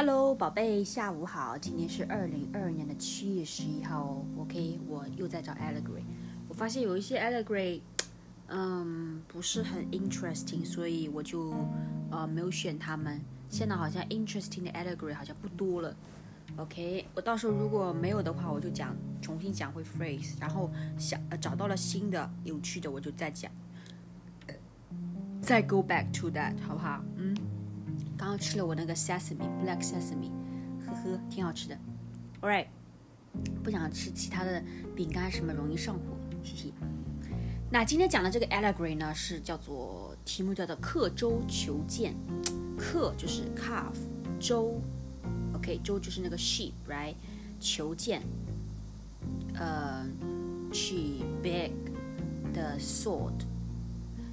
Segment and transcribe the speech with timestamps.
[0.00, 1.58] Hello，宝贝，下午好。
[1.58, 4.24] 今天是二零二二年的七月十一号哦。
[4.38, 6.04] OK，我又在找 allegory。
[6.48, 7.80] 我发现有一些 allegory，
[8.46, 11.52] 嗯，不是很 interesting，所以我就
[12.12, 13.20] 呃没有选他们。
[13.48, 15.92] 现在好像 interesting 的 allegory 好像不多了。
[16.58, 23.50] OK，我到时候如果没有的话，我就讲重新讲回 phrase，然后想呃找到了新的有趣的，我就再讲，
[25.42, 27.02] 再 go back to that，好不好？
[27.16, 27.36] 嗯。
[28.18, 30.32] 刚刚吃了我那个 sesame black sesame，
[30.84, 31.78] 呵呵，挺好吃的。
[32.40, 32.66] All right，
[33.62, 34.60] 不想吃其他的
[34.96, 36.00] 饼干什么，容易上火，
[36.42, 36.74] 嘻嘻。
[37.70, 42.14] 那今天讲的这个 allegory 呢，是叫做题目叫做刻舟求剑。
[42.76, 43.94] 刻就是 calf，
[44.40, 44.80] 舟
[45.54, 47.14] ，OK，舟就是那个 sheep，right？
[47.60, 48.22] 求剑，
[49.54, 50.06] 呃，
[50.72, 51.72] 去 beg
[52.52, 53.44] the sword，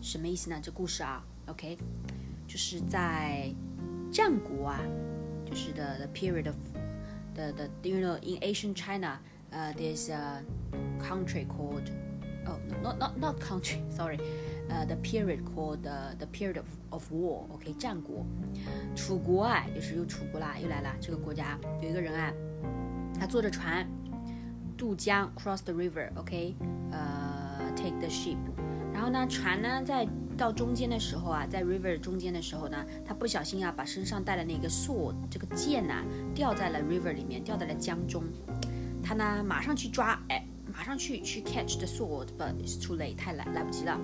[0.00, 0.58] 什么意思呢？
[0.60, 1.76] 这故事啊，OK，
[2.46, 3.52] 就是在。
[4.11, 4.79] 战国啊，
[5.45, 6.55] 就是 the the period of
[7.35, 9.19] the the you know in ancient China,
[9.51, 10.41] uh, there's a
[10.99, 11.89] country called
[12.45, 14.19] oh no, not not not country sorry,
[14.69, 17.45] uh, the period called the the period of of war.
[17.53, 18.25] OK，战国，
[18.95, 20.95] 楚国啊，就是又楚国啦，又来了。
[20.99, 22.33] 这个国家有一个人啊，
[23.19, 23.87] 他坐着船
[24.77, 26.09] 渡江 cross the river.
[26.15, 26.55] OK，
[26.91, 28.37] 呃、uh,，take the ship。
[28.93, 36.02] 然后呢，船呢在 到中间的时候啊，在 river 中间的时候呢，他不小心啊，把身上带的那个 sword 这个剑呐，
[36.34, 38.24] 掉在了 river 里面，掉在了江中。
[39.02, 43.98] 他呢，马上去抓，哎，马上去去 catch the sword，but it's too late，太来来不及了。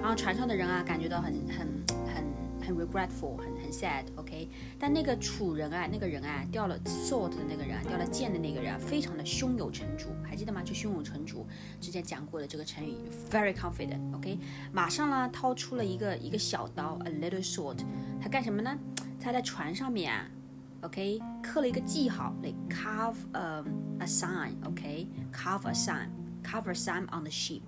[0.00, 1.97] 然后船上的人啊，感觉到很很。
[2.68, 4.46] 很 regretful，很很 sad，OK。
[4.78, 10.62] 但那个楚人啊，那个人啊，掉了 sword 的那个人，掉了剑的那个人啊，非常的胸有成竹，还记得吗？
[10.62, 11.46] 就胸有成竹，
[11.80, 12.94] 之前讲过的这个成语
[13.30, 14.38] ，very confident，OK。
[14.70, 17.78] 马上呢，掏出了一个一个小刀，a little sword。
[18.20, 18.78] 他干什么呢？
[19.18, 20.28] 他在船上面啊
[20.82, 23.64] ，OK，刻了一个记号，like carve a
[24.00, 27.62] a sign，OK，carve a sign，carve a sign on the ship，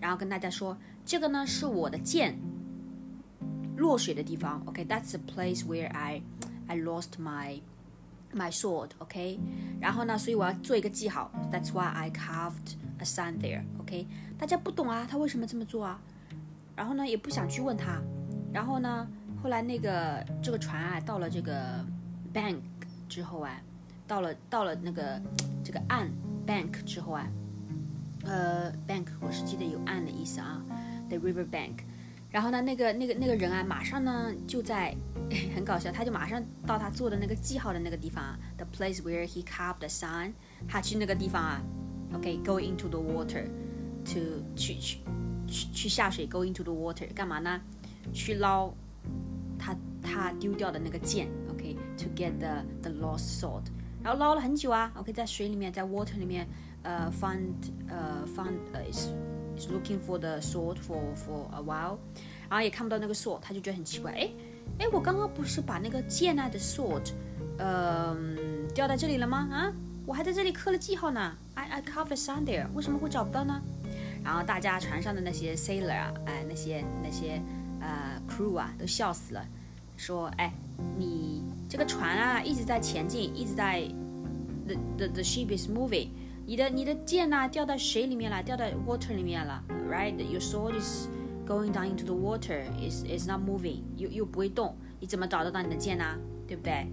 [0.00, 2.36] 然后跟大家说，这个呢是我的剑。
[3.79, 6.21] 落水的地方，OK，that's the place where I
[6.67, 7.59] I lost my
[8.33, 9.39] my sword，OK，
[9.79, 14.07] 然后呢，所以我要做一个记号，that's why I carved a sign there，OK，
[14.37, 15.99] 大家不懂啊，他为什么这么做啊？
[16.75, 18.01] 然后呢，也不想去问他，
[18.51, 19.07] 然后呢，
[19.41, 21.85] 后来那个这个船啊，到了这个
[22.33, 22.59] bank
[23.07, 23.61] 之后啊，
[24.07, 25.21] 到了到了那个
[25.63, 26.09] 这个岸
[26.47, 27.27] bank 之后啊，
[28.23, 30.61] 呃，bank 我是记得有岸的意思啊，
[31.09, 31.83] the river bank。
[32.30, 34.94] 然后呢，那个那个那个人啊，马上呢就在，
[35.54, 40.32] 很搞笑，他就马上到他做的那个记号的那个地方，the place where he carved the sign，
[40.68, 41.60] 他去那个地方啊
[42.14, 44.20] ，OK，go into the water，to
[44.54, 44.98] 去去
[45.48, 47.60] 去去下水，go into the water，干嘛呢？
[48.12, 48.72] 去捞
[49.58, 53.64] 他他丢掉的那个剑，OK，to get the the lost sword，
[54.04, 56.46] 然后捞了很久啊，OK，在水里面，在 water 里面，
[56.82, 57.52] 呃，find
[57.88, 58.82] 呃 find 呃
[59.68, 61.98] Looking for the sword for for a while，
[62.48, 64.10] 然后也看不到那个 sword，他就觉得很奇怪。
[64.12, 64.30] 哎，
[64.78, 67.10] 哎，我刚刚不是把那个剑啊的 sword，
[67.58, 69.48] 嗯，掉在这里了吗？
[69.52, 69.72] 啊，
[70.06, 71.36] 我还在这里刻了记号呢。
[71.54, 72.66] I I carved it on there。
[72.74, 73.60] 为什么会找不到呢？
[74.24, 77.40] 然后大家船上的那些 sailor 啊，哎，那些那些
[77.80, 79.46] 呃 crew 啊，都笑死了。
[79.96, 80.52] 说，哎，
[80.96, 83.82] 你这个船啊一直在前进，一直在
[84.66, 86.08] the the the ship is moving。
[86.46, 91.06] 你的你的剑呐掉到水里面了，掉到 water 里面了，right？Your sword is
[91.46, 92.64] going down into the water.
[92.80, 93.82] is is not moving.
[93.96, 96.18] 又又不会动，你怎么找得到你的剑呢？
[96.48, 96.86] 对不对？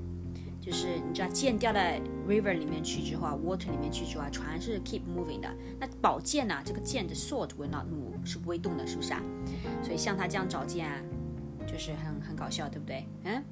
[0.62, 1.80] 就是你知道剑掉到
[2.28, 5.50] river 里面去之后啊，water 里面去之后啊，船是 keep moving 的。
[5.80, 6.62] 那宝剑呢？
[6.66, 9.22] 这个剑的 sword will not move，是不会动的，是不是啊？
[9.82, 11.02] 所以像他这样找剑啊，
[11.66, 13.08] 就是很很搞笑，对不对？
[13.24, 13.44] 嗯。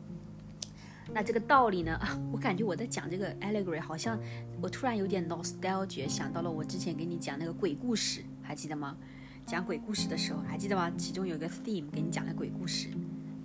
[1.13, 1.99] 那这个道理呢？
[2.31, 4.19] 我感觉我在讲这个 allegory，好像
[4.61, 8.97] 我突然有点 nostalgia，想到了我之前给你讲那个鬼故事，还记得吗？
[9.45, 10.91] 讲鬼故事的时候，还记得吗？
[10.97, 12.89] 其中有一个 theme 给你讲的鬼故事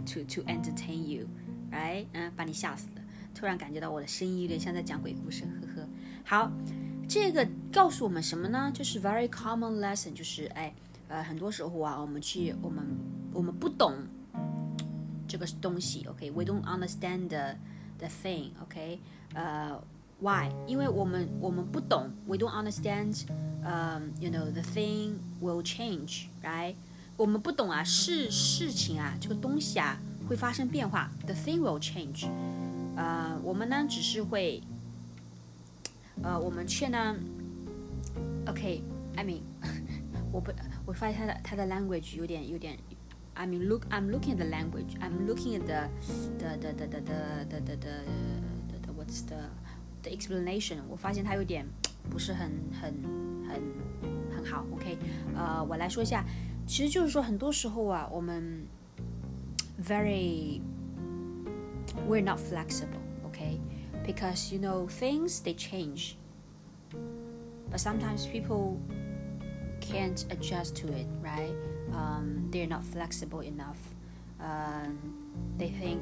[0.07, 2.07] ，to to entertain you，right？
[2.13, 3.03] 嗯，把你吓死了。
[3.35, 5.89] 突然感觉到我的声音有点像在讲鬼故事，呵呵。
[6.25, 6.51] 好，
[7.07, 8.71] 这个告诉我们什么呢？
[8.75, 10.75] 就是 very common lesson，就是哎，
[11.09, 12.85] 呃，很多时候啊，我们去我们
[13.35, 13.95] 我们不懂。
[15.30, 17.56] 这个东西，OK，we don't understand the
[17.98, 19.00] the thing，OK，
[19.34, 19.82] 呃，
[20.20, 20.50] why？
[20.68, 23.24] 因为我们我们不懂，we don't understand，
[23.64, 26.76] 嗯，you know the thing will change，right？
[27.18, 29.98] 我们不懂啊，事事情啊，这个东西啊
[30.30, 32.28] 会发生变化，the thing will change，
[32.96, 34.62] 呃，我们呢只是会，
[36.22, 37.16] 呃，我们却呢，
[38.48, 39.42] OK，I mean，
[40.32, 40.52] 我不，
[40.86, 42.78] 我发现他的他的 language 有点有点。
[43.40, 44.96] I mean, look, I'm looking at the language.
[45.02, 45.90] I'm looking at the,
[46.40, 47.96] the, the, the, the, the, the, the, the,
[48.82, 49.50] the facts 的
[50.02, 51.66] 的 explanation，我发现它有点
[52.10, 52.52] 不是很
[52.82, 52.94] 很
[53.48, 53.62] 很
[54.36, 54.66] 很好。
[54.74, 54.98] OK，
[55.36, 56.26] 呃，我来说一下，
[56.66, 58.66] 其实就是说很多时候啊，我们
[59.84, 60.62] very
[62.08, 63.02] we're not flexible.
[63.32, 63.60] Okay,
[64.06, 66.16] because you know things they change,
[67.70, 68.78] but sometimes people
[69.82, 71.54] can't adjust to it, right?
[71.94, 73.80] Um, they're not flexible enough.
[74.40, 74.98] Um,
[75.58, 76.02] they think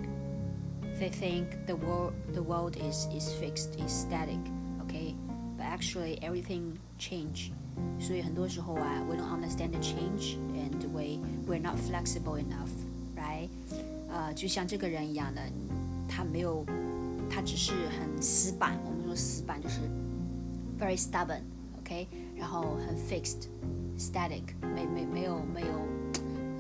[1.00, 4.40] they think the world the world is, is fixed, is static,
[4.82, 5.16] okay?
[5.58, 7.52] But actually everything change.
[8.00, 12.70] 所以很多时候啊，we don't understand the change and we we're not flexible enough,
[13.16, 13.50] right?
[14.12, 15.42] 呃，就像这个人一样的，
[16.08, 16.66] 他没有，
[17.30, 18.78] 他只是很死板。
[18.86, 19.80] 我们说死板就是
[20.80, 21.42] very stubborn，OK，、
[21.88, 22.08] okay?
[22.36, 25.68] 然后很 fixed，static，没没没有没有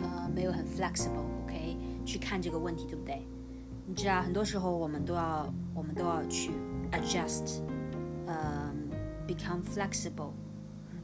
[0.01, 2.05] 呃没有很 flexible，OK，、okay?
[2.05, 3.21] 去看这个问题，对不对？
[3.85, 6.51] 你知道，很多时候我们都要，我们都要去
[6.91, 7.61] adjust，
[8.25, 10.31] 呃、um,，become flexible，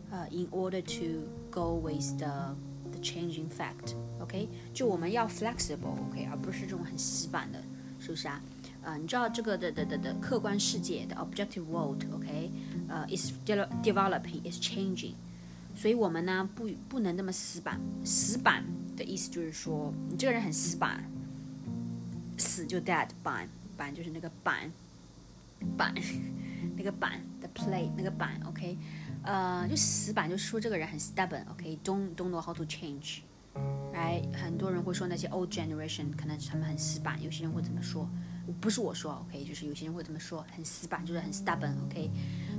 [0.10, 2.56] 呃、uh,，in order to go with the
[2.92, 4.48] the changing fact，OK，、okay?
[4.74, 6.30] 就我们要 flexible，OK，、okay?
[6.30, 7.62] 而不是这种很死板的，
[8.00, 8.42] 是不是啊？
[8.82, 12.50] 呃，你知道这个的的的的客观世界的 objective world，OK，、okay?
[13.09, 15.15] Is developing，is changing，
[15.75, 18.65] 所以我们呢不不能那么死板，死板
[18.97, 21.05] 的意思就是说你这个人很死板。
[22.37, 24.69] 死就 dead 板板就是那个板
[25.77, 25.95] 板
[26.77, 28.77] 那个板的 play 那个板 OK，
[29.23, 33.21] 呃，就死板，就是说这个人很 stubborn，OK，don't don't know how to change，
[33.93, 38.11] 哎，很多人会说那些 old generation 可能他们很死板，有些人会怎么说，
[38.61, 42.11] 不是我说 OK，就是有些人会这么说，很死板就是很 stubborn，OK，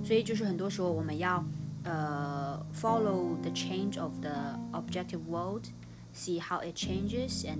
[0.04, 1.44] 所以就是很多时候我们要
[1.84, 7.60] 呃 follow the change of the objective world，see how it changes and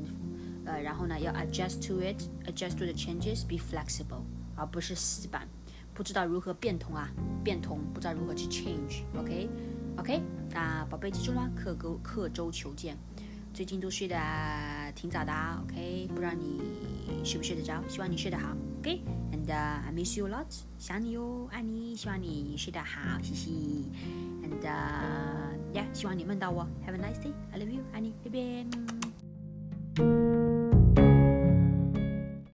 [0.66, 4.24] 呃，然后呢，要 adjust to it，adjust to the changes，be flexible，
[4.56, 5.48] 而不是死板，
[5.94, 7.08] 不知道如何变通啊，
[7.44, 12.98] 变通，不知道如何去 change，OK，OK，那宝贝记住了，刻钩刻舟求剑，
[13.56, 14.18] 最近都睡得
[14.96, 15.32] 挺早的
[15.64, 16.60] ，OK，不知道你
[17.24, 18.50] 睡不睡得着，希望你睡得好
[18.80, 20.46] ，OK，and I miss you a lot，
[20.78, 23.86] 想你哟，爱你，希望你睡得好，嘻嘻
[24.44, 24.60] ，and
[25.74, 28.30] yeah，希望你梦到我，Have a nice day，I love you，爱你，拜
[29.96, 30.35] 拜。